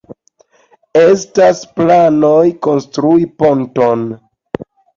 [1.01, 4.11] Estas planoj konstrui ponton.